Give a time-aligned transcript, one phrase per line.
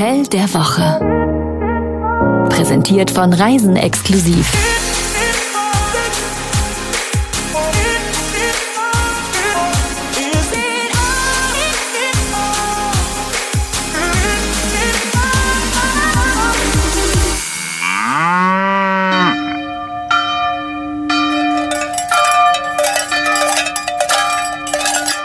[0.00, 0.98] Hotel der Woche.
[2.48, 4.50] Präsentiert von Reisen exklusiv.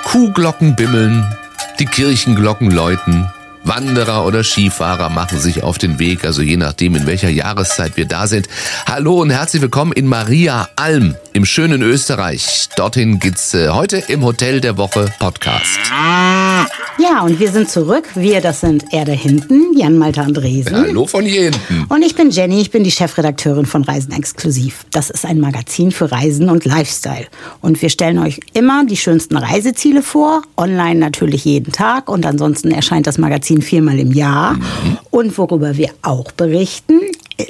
[0.04, 1.24] Kuhglocken bimmeln,
[1.80, 3.30] die Kirchenglocken läuten,
[3.66, 8.06] Wanderer oder Skifahrer machen sich auf den Weg, also je nachdem, in welcher Jahreszeit wir
[8.06, 8.48] da sind.
[8.86, 12.70] Hallo und herzlich willkommen in Maria Alm im schönen Österreich.
[12.78, 15.80] Dorthin geht's äh, heute im Hotel der Woche Podcast.
[16.98, 18.06] Ja, und wir sind zurück.
[18.16, 20.76] Wir, das sind er da hinten, Jan Malte Andresen.
[20.76, 21.86] Hallo von hier hinten.
[21.90, 24.86] Und ich bin Jenny, ich bin die Chefredakteurin von Reisen Exklusiv.
[24.92, 27.28] Das ist ein Magazin für Reisen und Lifestyle.
[27.60, 32.72] Und wir stellen euch immer die schönsten Reiseziele vor, online natürlich jeden Tag und ansonsten
[32.72, 34.54] erscheint das Magazin viermal im Jahr.
[34.54, 34.98] Mhm.
[35.12, 37.02] Und worüber wir auch berichten,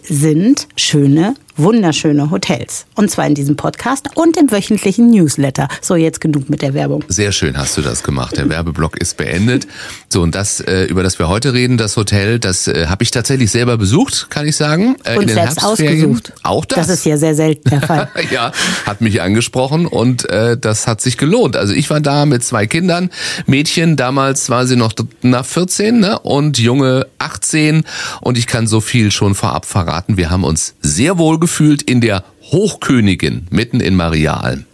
[0.03, 2.85] sind schöne wunderschöne Hotels.
[2.95, 5.67] Und zwar in diesem Podcast und im wöchentlichen Newsletter.
[5.81, 7.03] So, jetzt genug mit der Werbung.
[7.07, 8.37] Sehr schön hast du das gemacht.
[8.37, 9.67] Der Werbeblock ist beendet.
[10.09, 13.11] So, und das, äh, über das wir heute reden, das Hotel, das äh, habe ich
[13.11, 14.95] tatsächlich selber besucht, kann ich sagen.
[15.03, 16.33] Äh, und selbst ausgesucht.
[16.43, 16.87] Auch das.
[16.87, 18.09] Das ist ja sehr selten der Fall.
[18.31, 18.51] ja,
[18.85, 21.55] hat mich angesprochen und äh, das hat sich gelohnt.
[21.55, 23.09] Also ich war da mit zwei Kindern.
[23.45, 26.19] Mädchen, damals war sie noch nach 14 ne?
[26.19, 27.83] und Junge 18.
[28.21, 30.17] Und ich kann so viel schon vorab verraten.
[30.17, 34.65] Wir haben uns sehr wohl gefühlt in der Hochkönigin mitten in Mariaalm.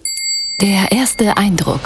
[0.62, 1.82] Der erste Eindruck.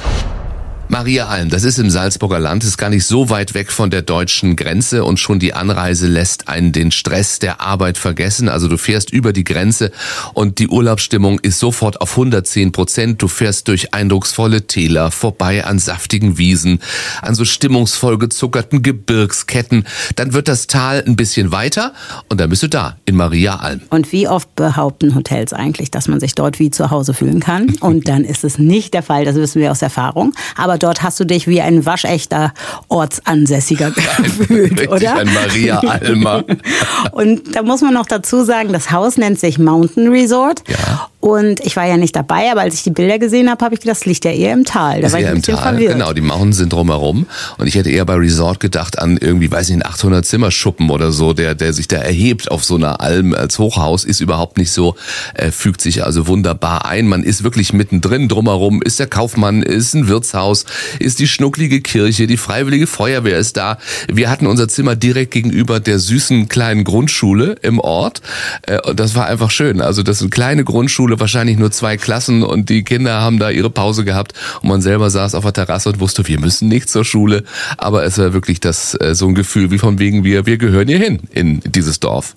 [0.88, 4.04] Maria Alm, das ist im Salzburger Land, ist gar nicht so weit weg von der
[4.04, 8.50] deutschen Grenze und schon die Anreise lässt einen den Stress der Arbeit vergessen.
[8.50, 9.92] Also du fährst über die Grenze
[10.34, 13.22] und die Urlaubsstimmung ist sofort auf 110 Prozent.
[13.22, 16.80] Du fährst durch eindrucksvolle Täler, vorbei an saftigen Wiesen,
[17.22, 19.86] an so stimmungsvoll gezuckerten Gebirgsketten.
[20.16, 21.94] Dann wird das Tal ein bisschen weiter
[22.30, 23.82] und dann bist du da in Maria Alm.
[23.90, 27.76] Und wie oft behaupten Hotels eigentlich, dass man sich dort wie zu Hause fühlen kann?
[27.80, 30.34] Und dann ist es nicht der Fall, das wissen wir aus Erfahrung.
[30.56, 32.54] Aber aber dort hast du dich wie ein waschechter
[32.90, 35.16] Ortsansässiger gefühlt, oder?
[35.16, 36.44] Ein Maria Alma.
[37.12, 40.64] Und da muss man noch dazu sagen, das Haus nennt sich Mountain Resort.
[40.68, 41.10] Ja.
[41.26, 43.82] Und ich war ja nicht dabei, aber als ich die Bilder gesehen habe, habe ich
[43.82, 45.02] gedacht, das liegt ja eher im Tal.
[45.02, 45.58] Da ist war ich eher ein im Tal.
[45.58, 45.94] Verwirrt.
[45.94, 47.26] Genau, die Mauern sind drumherum.
[47.58, 51.12] Und ich hätte eher bei Resort gedacht an irgendwie, weiß nicht, einen 800 Zimmerschuppen oder
[51.12, 54.70] so, der, der sich da erhebt auf so einer Alm als Hochhaus, ist überhaupt nicht
[54.70, 54.98] so,
[55.34, 57.08] äh, fügt sich also wunderbar ein.
[57.08, 58.28] Man ist wirklich mittendrin.
[58.28, 60.66] Drumherum ist der Kaufmann, ist ein Wirtshaus,
[61.00, 63.80] ist die schnucklige Kirche, die Freiwillige Feuerwehr ist da.
[64.08, 68.22] Wir hatten unser Zimmer direkt gegenüber der süßen kleinen Grundschule im Ort.
[68.62, 69.82] Äh, und das war einfach schön.
[69.82, 73.50] Also das ist eine kleine Grundschule, wahrscheinlich nur zwei Klassen und die Kinder haben da
[73.50, 76.90] ihre Pause gehabt und man selber saß auf der Terrasse und wusste, wir müssen nicht
[76.90, 77.44] zur Schule.
[77.78, 80.88] Aber es war wirklich das äh, so ein Gefühl wie von wegen wir, wir gehören
[80.88, 82.36] hier hin in dieses Dorf.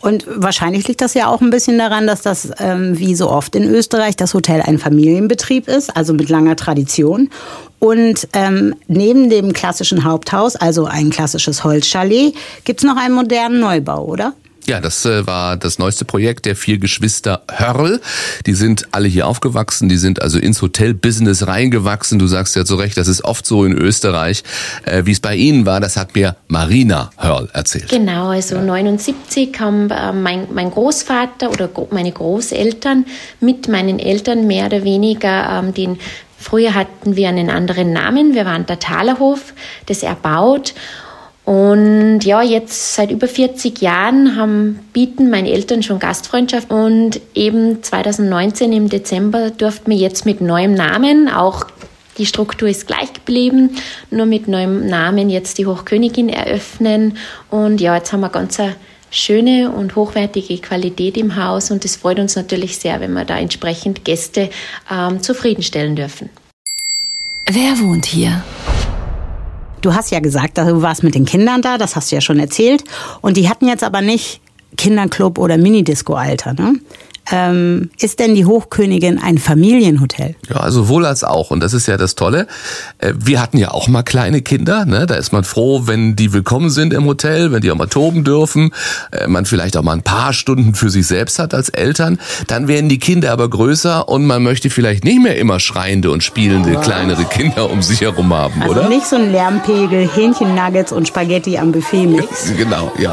[0.00, 3.54] Und wahrscheinlich liegt das ja auch ein bisschen daran, dass das, ähm, wie so oft
[3.54, 7.30] in Österreich, das Hotel ein Familienbetrieb ist, also mit langer Tradition.
[7.78, 12.34] Und ähm, neben dem klassischen Haupthaus, also ein klassisches Holzchalet,
[12.64, 14.34] gibt es noch einen modernen Neubau, oder?
[14.68, 18.02] Ja, das äh, war das neueste Projekt der vier Geschwister Hörl.
[18.44, 22.18] Die sind alle hier aufgewachsen, die sind also ins Hotel-Business reingewachsen.
[22.18, 24.42] Du sagst ja zu Recht, das ist oft so in Österreich.
[24.84, 27.88] Äh, Wie es bei Ihnen war, das hat mir Marina Hörl erzählt.
[27.88, 28.62] Genau, also ja.
[28.62, 33.06] 79 haben äh, mein, mein Großvater oder meine Großeltern
[33.40, 35.98] mit meinen Eltern mehr oder weniger ähm, den
[36.40, 39.54] Früher hatten wir einen anderen Namen, wir waren der Talerhof,
[39.86, 40.72] das erbaut
[41.48, 47.82] und ja, jetzt seit über 40 Jahren haben, bieten meine Eltern schon Gastfreundschaft und eben
[47.82, 51.64] 2019 im Dezember durften wir jetzt mit neuem Namen, auch
[52.18, 53.70] die Struktur ist gleich geblieben,
[54.10, 57.16] nur mit neuem Namen jetzt die Hochkönigin eröffnen.
[57.48, 58.76] Und ja, jetzt haben wir ganz eine
[59.10, 63.38] schöne und hochwertige Qualität im Haus und es freut uns natürlich sehr, wenn wir da
[63.38, 64.50] entsprechend Gäste
[64.92, 66.28] ähm, zufriedenstellen dürfen.
[67.46, 68.42] Wer wohnt hier?
[69.80, 72.38] Du hast ja gesagt, du warst mit den Kindern da, das hast du ja schon
[72.38, 72.84] erzählt.
[73.20, 74.40] Und die hatten jetzt aber nicht
[74.76, 76.74] Kinderclub oder Minidisco-Alter, ne?
[77.30, 80.34] Ähm, ist denn die Hochkönigin ein Familienhotel?
[80.48, 81.50] Ja, also wohl als auch.
[81.50, 82.46] Und das ist ja das Tolle.
[82.98, 84.84] Äh, wir hatten ja auch mal kleine Kinder.
[84.84, 85.06] Ne?
[85.06, 88.24] Da ist man froh, wenn die willkommen sind im Hotel, wenn die auch mal toben
[88.24, 88.72] dürfen.
[89.12, 92.18] Äh, man vielleicht auch mal ein paar Stunden für sich selbst hat als Eltern.
[92.46, 96.22] Dann werden die Kinder aber größer und man möchte vielleicht nicht mehr immer schreiende und
[96.22, 98.88] spielende kleinere Kinder um sich herum haben, also oder?
[98.88, 102.52] nicht so ein Lärmpegel, Hähnchennuggets und Spaghetti am Buffet mix.
[102.56, 103.12] genau, ja.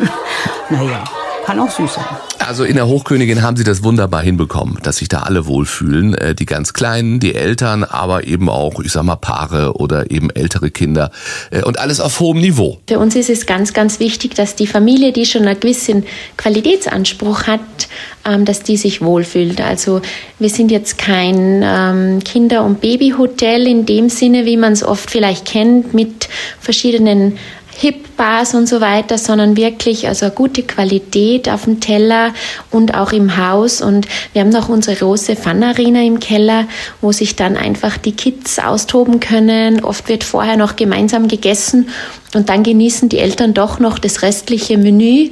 [0.70, 1.04] naja,
[1.48, 2.04] kann auch süß sein.
[2.46, 6.14] Also in der Hochkönigin haben sie das wunderbar hinbekommen, dass sich da alle wohlfühlen.
[6.14, 10.28] Äh, die ganz Kleinen, die Eltern, aber eben auch, ich sag mal, Paare oder eben
[10.28, 11.10] ältere Kinder.
[11.50, 12.80] Äh, und alles auf hohem Niveau.
[12.86, 16.04] Für uns ist es ganz, ganz wichtig, dass die Familie, die schon einen gewissen
[16.36, 17.60] Qualitätsanspruch hat,
[18.26, 19.62] ähm, dass die sich wohlfühlt.
[19.62, 20.02] Also
[20.38, 25.10] wir sind jetzt kein ähm, Kinder- und Babyhotel in dem Sinne, wie man es oft
[25.10, 26.28] vielleicht kennt, mit
[26.60, 27.38] verschiedenen
[27.80, 32.34] Hip-Bars und so weiter, sondern wirklich also eine gute Qualität auf dem Teller
[32.72, 33.80] und auch im Haus.
[33.80, 36.66] Und wir haben noch unsere große Fun-Arena im Keller,
[37.00, 39.84] wo sich dann einfach die Kids austoben können.
[39.84, 41.88] Oft wird vorher noch gemeinsam gegessen
[42.34, 45.30] und dann genießen die Eltern doch noch das restliche Menü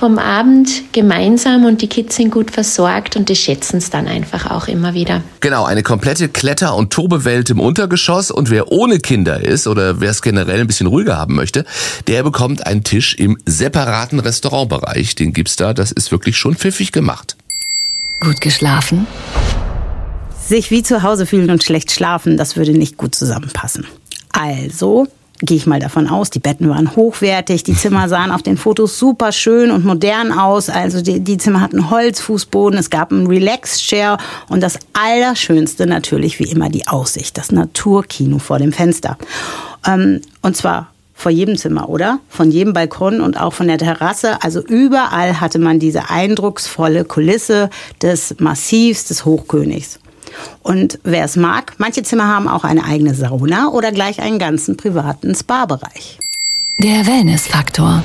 [0.00, 4.50] vom Abend gemeinsam und die Kids sind gut versorgt und die schätzen es dann einfach
[4.50, 5.22] auch immer wieder.
[5.40, 10.10] Genau, eine komplette Kletter- und Tobewelt im Untergeschoss und wer ohne Kinder ist oder wer
[10.10, 11.66] es generell ein bisschen ruhiger haben möchte,
[12.06, 15.16] der bekommt einen Tisch im separaten Restaurantbereich.
[15.16, 17.36] Den gibt's da, das ist wirklich schon pfiffig gemacht.
[18.20, 19.06] Gut geschlafen?
[20.42, 23.86] Sich wie zu Hause fühlen und schlecht schlafen, das würde nicht gut zusammenpassen.
[24.32, 25.08] Also
[25.42, 28.98] gehe ich mal davon aus, die Betten waren hochwertig, die Zimmer sahen auf den Fotos
[28.98, 30.68] super schön und modern aus.
[30.68, 36.50] Also die, die Zimmer hatten Holzfußboden, es gab einen Relax-Chair und das Allerschönste natürlich wie
[36.50, 39.16] immer die Aussicht, das Naturkino vor dem Fenster.
[39.86, 42.18] Ähm, und zwar vor jedem Zimmer, oder?
[42.30, 44.42] Von jedem Balkon und auch von der Terrasse.
[44.42, 47.68] Also überall hatte man diese eindrucksvolle Kulisse
[48.00, 50.00] des Massivs des Hochkönigs.
[50.62, 54.76] Und wer es mag, manche Zimmer haben auch eine eigene Sauna oder gleich einen ganzen
[54.76, 56.18] privaten Spa-Bereich.
[56.78, 58.02] Der Wellness-Faktor.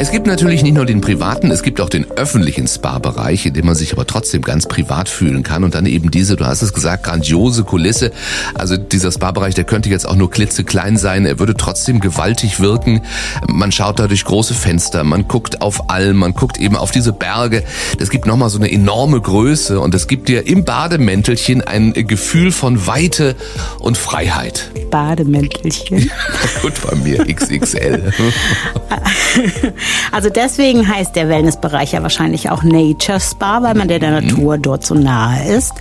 [0.00, 3.66] Es gibt natürlich nicht nur den privaten, es gibt auch den öffentlichen Spa-Bereich, in dem
[3.66, 5.62] man sich aber trotzdem ganz privat fühlen kann.
[5.62, 8.10] Und dann eben diese, du hast es gesagt, grandiose Kulisse.
[8.54, 13.02] Also dieser Spa-Bereich, der könnte jetzt auch nur klitzeklein sein, er würde trotzdem gewaltig wirken.
[13.46, 17.12] Man schaut da durch große Fenster, man guckt auf Alm, man guckt eben auf diese
[17.12, 17.62] Berge.
[17.98, 22.52] Das gibt nochmal so eine enorme Größe und es gibt dir im Bademäntelchen ein Gefühl
[22.52, 23.36] von Weite
[23.80, 24.70] und Freiheit.
[24.90, 26.10] Bademäntelchen.
[26.62, 28.14] Gut bei mir, XXL.
[30.12, 34.58] Also deswegen heißt der Wellnessbereich ja wahrscheinlich auch Nature Spa, weil man der, der Natur
[34.58, 35.72] dort so nahe ist.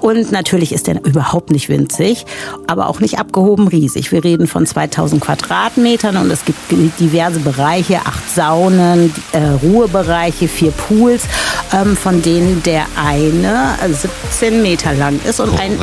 [0.00, 2.26] Und natürlich ist der überhaupt nicht winzig,
[2.66, 4.12] aber auch nicht abgehoben riesig.
[4.12, 6.58] Wir reden von 2000 Quadratmetern und es gibt
[6.98, 11.24] diverse Bereiche, acht Saunen, äh, Ruhebereiche, vier Pools,
[11.72, 15.72] ähm, von denen der eine 17 Meter lang ist und Korrekt.
[15.72, 15.78] ein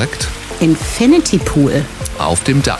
[0.65, 1.85] Infinity Pool.
[2.17, 2.79] Auf dem Dach.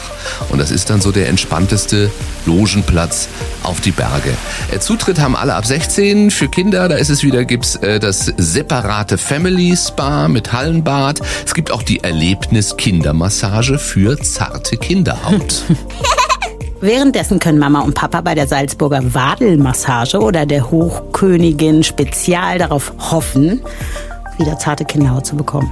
[0.49, 2.09] Und das ist dann so der entspannteste
[2.47, 3.27] Logenplatz
[3.61, 4.31] auf die Berge.
[4.71, 6.31] Äh, Zutritt haben alle ab 16.
[6.31, 11.19] Für Kinder, da ist es wieder, gibt's äh, das separate Family Spa mit Hallenbad.
[11.45, 15.61] Es gibt auch die Erlebnis-Kindermassage für zarte Kinderhaut.
[16.81, 23.61] Währenddessen können Mama und Papa bei der Salzburger Wadelmassage oder der Hochkönigin Spezial darauf hoffen,
[24.39, 25.71] wieder zarte Kinderhaut zu bekommen.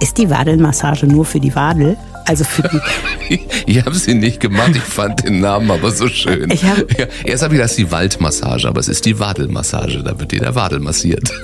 [0.00, 1.96] Ist die Wadelmassage nur für die Wadel?
[2.26, 3.40] Also für die.
[3.66, 6.50] ich habe sie nicht gemacht, ich fand den Namen aber so schön.
[6.50, 10.18] Ich hab- ja, erst habe ich das die Waldmassage, aber es ist die Wadelmassage, da
[10.18, 11.30] wird dir der Wadel massiert.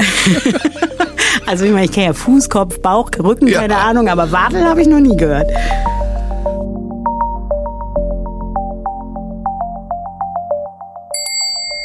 [1.47, 3.61] Also ich meine, ich kenne ja Fuß, Kopf, Bauch, Rücken, Ja.
[3.63, 5.51] keine Ahnung, aber Wadel habe ich noch nie gehört.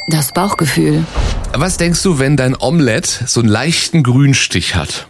[0.08, 1.04] Das Bauchgefühl.
[1.52, 5.08] Was denkst du, wenn dein Omelett so einen leichten Grünstich hat?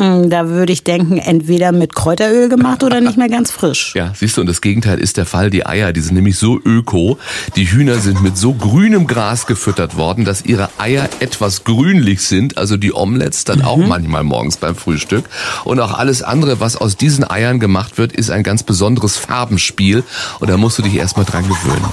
[0.00, 3.94] Hm, Da würde ich denken, entweder mit Kräuteröl gemacht oder nicht mehr ganz frisch.
[3.94, 5.50] Ja, siehst du, und das Gegenteil ist der Fall.
[5.50, 7.18] Die Eier, die sind nämlich so öko.
[7.54, 12.56] Die Hühner sind mit so grünem Gras gefüttert worden, dass ihre Eier etwas grünlich sind.
[12.56, 15.26] Also die Omelettes dann auch manchmal morgens beim Frühstück.
[15.64, 20.02] Und auch alles andere, was aus diesen Eiern gemacht wird, ist ein ganz besonderes Farbenspiel.
[20.38, 21.84] Und da musst du dich erstmal dran gewöhnen.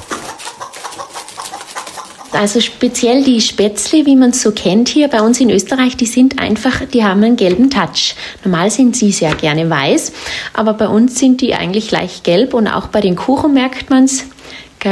[2.32, 6.06] Also speziell die Spätzle, wie man es so kennt hier bei uns in Österreich, die
[6.06, 8.16] sind einfach, die haben einen gelben Touch.
[8.44, 10.12] Normal sind sie sehr gerne weiß,
[10.54, 14.04] aber bei uns sind die eigentlich leicht gelb und auch bei den Kuchen merkt man
[14.04, 14.26] es.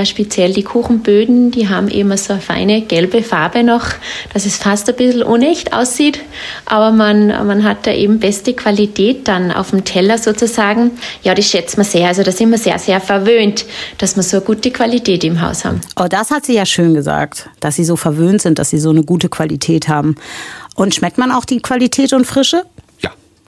[0.03, 3.85] Speziell die Kuchenböden, die haben immer so eine feine gelbe Farbe noch,
[4.33, 6.19] dass es fast ein bisschen unecht aussieht,
[6.65, 10.91] aber man, man hat da eben beste Qualität dann auf dem Teller sozusagen.
[11.23, 12.07] Ja, das schätzt man sehr.
[12.07, 13.65] Also da sind wir sehr, sehr verwöhnt,
[13.99, 15.81] dass wir so eine gute Qualität im Haus haben.
[15.95, 18.89] Oh, das hat sie ja schön gesagt, dass sie so verwöhnt sind, dass sie so
[18.89, 20.15] eine gute Qualität haben.
[20.75, 22.63] Und schmeckt man auch die Qualität und Frische?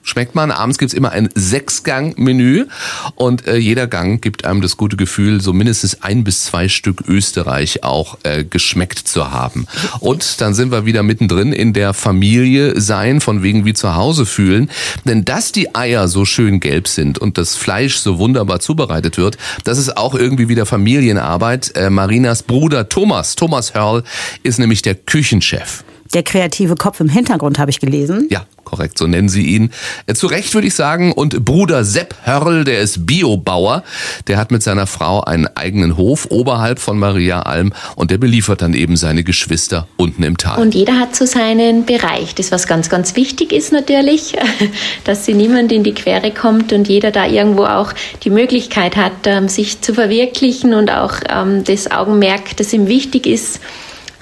[0.08, 0.52] Schmeckt man.
[0.52, 2.68] Abends gibt's immer ein Sechsgang-Menü
[3.16, 7.04] und äh, jeder Gang gibt einem das gute Gefühl, so mindestens ein bis zwei Stück
[7.10, 9.68] Österreich auch äh, geschmeckt zu haben.
[10.00, 14.26] Und dann sind wir wieder mittendrin in der Familie sein, von wegen wie zu Hause
[14.26, 14.70] fühlen.
[15.04, 19.38] Denn dass die Eier so schön gelb sind und das Fleisch so wunderbar zubereitet wird,
[19.66, 21.76] das ist auch irgendwie wieder Familienarbeit.
[21.76, 24.06] Äh, Marinas Bruder Thomas, Thomas Hörl,
[24.44, 25.84] ist nämlich der Küchenchef.
[26.14, 28.28] Der kreative Kopf im Hintergrund habe ich gelesen.
[28.30, 29.72] Ja, korrekt, so nennen sie ihn.
[30.06, 31.12] Äh, zu Recht würde ich sagen.
[31.14, 33.84] Und Bruder Sepp Hörl, der ist Biobauer.
[34.28, 38.62] Der hat mit seiner Frau einen eigenen Hof oberhalb von Maria Alm und der beliefert
[38.62, 40.62] dann eben seine Geschwister unten im Tal.
[40.62, 42.36] Und jeder hat so seinen Bereich.
[42.36, 44.34] Das, was ganz, ganz wichtig ist natürlich,
[45.06, 49.14] dass sie niemand in die Quere kommt und jeder da irgendwo auch die Möglichkeit hat,
[49.26, 53.60] ähm, sich zu verwirklichen und auch ähm, das Augenmerk, das ihm wichtig ist,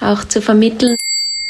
[0.01, 0.95] auch zu vermitteln.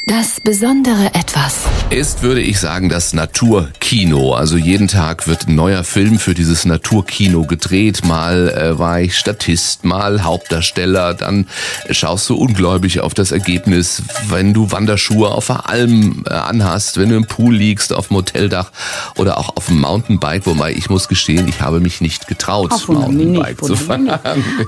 [0.08, 1.64] Das besondere Etwas.
[1.90, 4.34] Ist, würde ich sagen, das Naturkino.
[4.34, 8.04] Also jeden Tag wird ein neuer Film für dieses Naturkino gedreht.
[8.04, 11.14] Mal äh, war ich Statist, mal Hauptdarsteller.
[11.14, 11.48] Dann
[11.90, 17.08] schaust du ungläubig auf das Ergebnis, wenn du Wanderschuhe auf der Alm äh, anhast, wenn
[17.08, 18.70] du im Pool liegst, auf dem Hoteldach
[19.16, 20.46] oder auch auf dem Mountainbike.
[20.46, 24.08] Wobei ich muss gestehen, ich habe mich nicht getraut, Ach, Mountainbike nicht, zu fahren.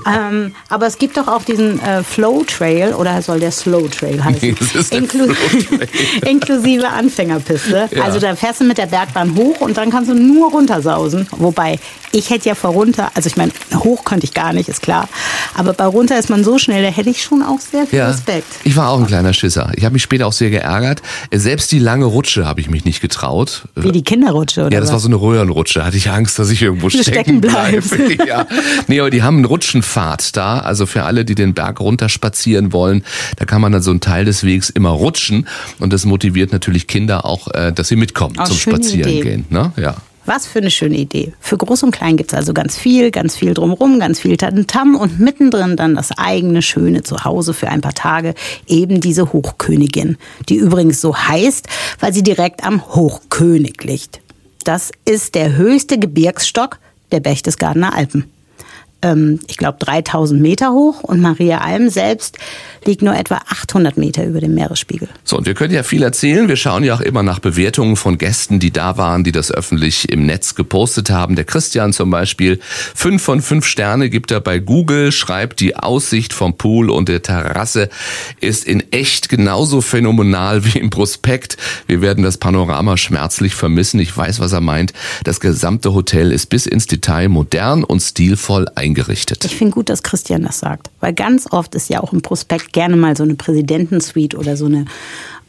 [0.05, 4.23] Ähm, aber es gibt doch auch diesen äh, Flow Trail oder soll der Slow Trail
[4.23, 4.57] heißen?
[6.25, 7.89] Inklusive Anfängerpiste.
[7.91, 8.03] Ja.
[8.03, 11.27] Also da fährst du mit der Bergbahn hoch und dann kannst du nur runtersausen.
[11.37, 11.79] Wobei
[12.11, 15.07] ich hätte ja vor runter, also ich meine, hoch könnte ich gar nicht, ist klar.
[15.53, 18.47] Aber bei runter ist man so schnell, da hätte ich schon auch sehr viel Respekt.
[18.63, 19.71] Ich war auch ein kleiner Schisser.
[19.75, 21.01] Ich habe mich später auch sehr geärgert.
[21.31, 23.63] Selbst die lange Rutsche habe ich mich nicht getraut.
[23.75, 24.93] Wie die Kinderrutsche oder Ja, das was?
[24.93, 25.85] war so eine Röhrenrutsche.
[25.85, 27.83] Hatte ich Angst, dass ich irgendwo stecken, stecken bleibe.
[28.27, 28.47] ja.
[28.87, 30.59] Nee, aber die haben einen Rutschenpfad da.
[30.59, 33.03] Also für alle, die den Berg runter spazieren wollen,
[33.37, 35.18] da kann man dann so einen Teil des Wegs immer rutschen.
[35.79, 39.21] Und das motiviert natürlich Kinder auch, äh, dass sie mitkommen Oh, zum schöne Spazieren Idee.
[39.21, 39.45] gehen.
[39.49, 39.71] Ne?
[39.77, 39.95] Ja.
[40.25, 41.33] Was für eine schöne Idee.
[41.39, 45.19] Für Groß und Klein gibt's also ganz viel, ganz viel drumrum, ganz viel Tatentam und
[45.19, 48.35] mittendrin dann das eigene schöne Zuhause für ein paar Tage,
[48.67, 51.67] eben diese Hochkönigin, die übrigens so heißt,
[51.99, 54.19] weil sie direkt am Hochkönig liegt.
[54.65, 56.77] Das ist der höchste Gebirgsstock
[57.11, 58.25] der Berchtesgadener Alpen.
[59.01, 62.37] Ähm, ich glaube 3000 Meter hoch und Maria Alm selbst
[62.85, 65.07] liegt nur etwa 800 Meter über dem Meeresspiegel.
[65.23, 66.47] So, und wir können ja viel erzählen.
[66.47, 70.09] Wir schauen ja auch immer nach Bewertungen von Gästen, die da waren, die das öffentlich
[70.09, 71.35] im Netz gepostet haben.
[71.35, 76.33] Der Christian zum Beispiel, fünf von fünf Sterne gibt er bei Google, schreibt, die Aussicht
[76.33, 77.89] vom Pool und der Terrasse
[78.39, 81.57] ist in echt genauso phänomenal wie im Prospekt.
[81.87, 83.99] Wir werden das Panorama schmerzlich vermissen.
[83.99, 84.93] Ich weiß, was er meint.
[85.23, 89.45] Das gesamte Hotel ist bis ins Detail modern und stilvoll eingerichtet.
[89.45, 92.73] Ich finde gut, dass Christian das sagt, weil ganz oft ist ja auch im Prospekt
[92.73, 94.85] gerne mal so eine Präsidentensuite oder so eine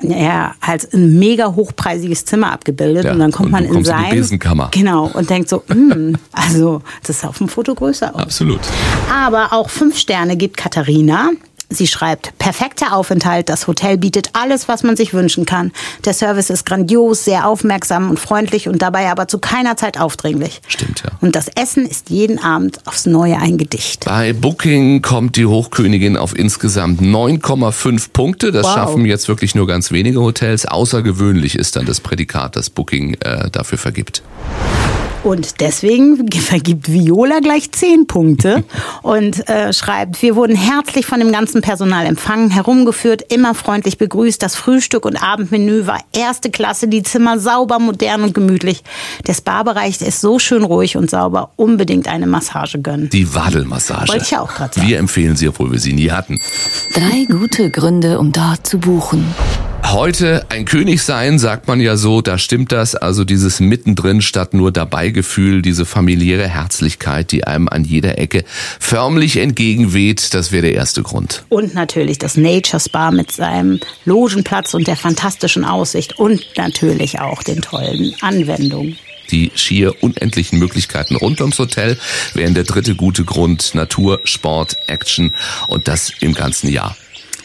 [0.02, 3.90] ja, halt ein mega hochpreisiges Zimmer abgebildet Ja, und dann kommt und man in kommst
[3.90, 4.68] in die sein Besenkammer.
[4.72, 8.22] genau und denkt so, hm, also das ist auf dem Foto größer aus.
[8.22, 8.60] Absolut.
[9.12, 11.30] Aber auch fünf Sterne gibt Katharina.
[11.72, 15.70] Sie schreibt, perfekter Aufenthalt, das Hotel bietet alles, was man sich wünschen kann.
[16.04, 20.60] Der Service ist grandios, sehr aufmerksam und freundlich und dabei aber zu keiner Zeit aufdringlich.
[20.66, 21.10] Stimmt, ja.
[21.20, 24.04] Und das Essen ist jeden Abend aufs Neue ein Gedicht.
[24.04, 28.50] Bei Booking kommt die Hochkönigin auf insgesamt 9,5 Punkte.
[28.50, 28.74] Das Wow.
[28.74, 30.66] schaffen jetzt wirklich nur ganz wenige Hotels.
[30.66, 34.22] Außergewöhnlich ist dann das Prädikat, das Booking äh, dafür vergibt.
[35.22, 38.64] Und deswegen vergibt Viola gleich zehn Punkte
[39.02, 44.42] und äh, schreibt, wir wurden herzlich von dem ganzen Personal empfangen, herumgeführt, immer freundlich begrüßt.
[44.42, 48.82] Das Frühstück und Abendmenü war erste Klasse, die Zimmer sauber, modern und gemütlich.
[49.26, 51.50] Der Spa-Bereich ist so schön ruhig und sauber.
[51.56, 53.10] Unbedingt eine Massage gönnen.
[53.10, 54.08] Die Wadelmassage.
[54.08, 54.88] Wollte ich ja auch gerade sagen.
[54.88, 56.40] Wir empfehlen sie, obwohl wir sie nie hatten.
[56.94, 59.24] Drei gute Gründe, um dort zu buchen.
[59.92, 62.94] Heute ein König sein, sagt man ja so, da stimmt das.
[62.94, 68.44] Also dieses mittendrin statt nur dabei Gefühl, diese familiäre Herzlichkeit, die einem an jeder Ecke
[68.78, 71.42] förmlich entgegenweht, das wäre der erste Grund.
[71.48, 77.42] Und natürlich das Nature Spa mit seinem Logenplatz und der fantastischen Aussicht und natürlich auch
[77.42, 78.96] den tollen Anwendungen.
[79.32, 81.98] Die schier unendlichen Möglichkeiten rund ums Hotel
[82.34, 83.74] wären der dritte gute Grund.
[83.74, 85.34] Natur, Sport, Action
[85.66, 86.96] und das im ganzen Jahr.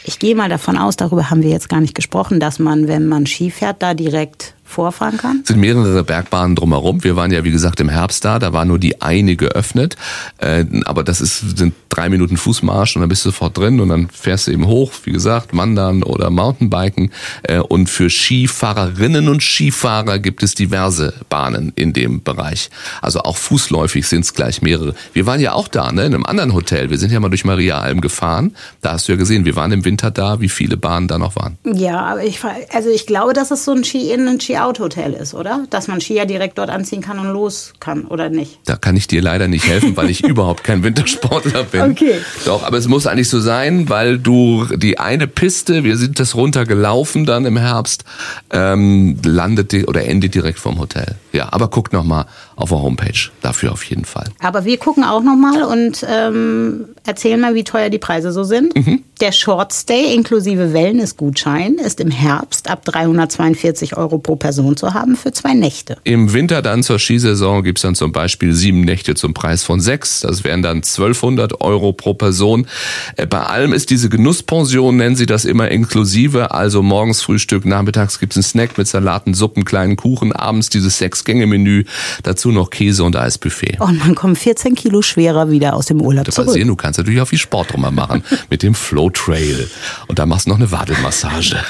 [0.07, 3.07] Ich gehe mal davon aus, darüber haben wir jetzt gar nicht gesprochen, dass man, wenn
[3.07, 5.39] man Ski fährt, da direkt vorfahren kann.
[5.43, 7.03] Es sind mehrere Bergbahnen drumherum.
[7.03, 8.39] Wir waren ja, wie gesagt, im Herbst da.
[8.39, 9.95] Da war nur die eine geöffnet.
[10.39, 13.89] Äh, aber das ist, sind drei Minuten Fußmarsch und dann bist du sofort drin und
[13.89, 17.11] dann fährst du eben hoch, wie gesagt, Wandern oder Mountainbiken.
[17.43, 22.69] Äh, und für Skifahrerinnen und Skifahrer gibt es diverse Bahnen in dem Bereich.
[23.01, 24.95] Also auch fußläufig sind es gleich mehrere.
[25.13, 26.89] Wir waren ja auch da, ne, in einem anderen Hotel.
[26.89, 28.55] Wir sind ja mal durch Maria Alm gefahren.
[28.81, 31.35] Da hast du ja gesehen, wir waren im Winter da, wie viele Bahnen da noch
[31.35, 31.57] waren.
[31.63, 32.39] Ja, aber ich,
[32.73, 35.65] also ich glaube, dass es so ein Ski-In- und Ski-Out-Hotel ist, oder?
[35.69, 38.59] Dass man Skier direkt dort anziehen kann und los kann, oder nicht?
[38.65, 41.81] Da kann ich dir leider nicht helfen, weil ich überhaupt kein Wintersportler bin.
[41.81, 42.15] Okay.
[42.45, 46.35] Doch, aber es muss eigentlich so sein, weil du die eine Piste, wir sind das
[46.35, 48.05] runtergelaufen dann im Herbst,
[48.51, 51.15] ähm, landet oder endet direkt vom Hotel.
[51.33, 53.29] Ja, aber guckt noch mal auf der Homepage.
[53.41, 54.29] Dafür auf jeden Fall.
[54.39, 58.73] Aber wir gucken auch nochmal und ähm, erzählen mal, wie teuer die Preise so sind.
[59.21, 65.15] Der Short Stay inklusive Wellnessgutschein ist im Herbst ab 342 Euro pro Person zu haben
[65.15, 65.95] für zwei Nächte.
[66.03, 70.19] Im Winter dann zur Skisaison gibt's dann zum Beispiel sieben Nächte zum Preis von sechs.
[70.19, 72.67] Das wären dann 1200 Euro pro Person.
[73.15, 76.51] Äh, Bei allem ist diese Genusspension, nennen sie das immer inklusive.
[76.51, 81.85] Also morgens Frühstück, nachmittags gibt's einen Snack mit Salaten, Suppen, kleinen Kuchen, abends dieses Sechs-Gänge-Menü,
[82.23, 83.79] dazu noch Käse und Eisbuffet.
[83.79, 86.53] Und man kommt 14 Kilo schwerer wieder aus dem Urlaub zurück.
[86.53, 88.75] du kannst natürlich auch viel Sport drüber machen mit dem
[89.09, 89.69] Trail.
[90.07, 91.57] Und da machst du noch eine Wadelmassage.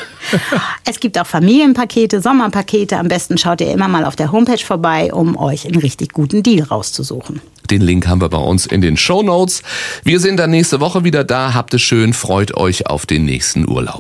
[0.86, 2.98] Es gibt auch Familienpakete, Sommerpakete.
[2.98, 6.42] Am besten schaut ihr immer mal auf der Homepage vorbei, um euch einen richtig guten
[6.42, 7.42] Deal rauszusuchen.
[7.70, 9.62] Den Link haben wir bei uns in den Show Notes.
[10.04, 11.54] Wir sind dann nächste Woche wieder da.
[11.54, 14.00] Habt es schön, freut euch auf den nächsten Urlaub.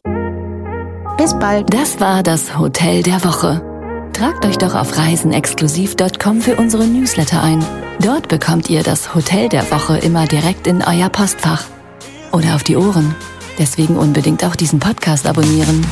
[1.18, 1.74] Bis bald.
[1.74, 3.62] Das war das Hotel der Woche.
[4.14, 7.66] Tragt euch doch auf reisenexklusiv.com für unsere Newsletter ein.
[8.00, 11.66] Dort bekommt ihr das Hotel der Woche immer direkt in euer Postfach.
[12.36, 13.16] Oder auf die Ohren.
[13.58, 15.86] Deswegen unbedingt auch diesen Podcast abonnieren.